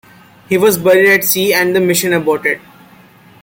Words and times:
He 0.49 0.57
was 0.57 0.79
buried 0.79 1.09
at 1.13 1.23
sea 1.23 1.53
and 1.53 1.75
the 1.75 1.79
mission 1.79 2.11
aborted. 2.11 2.59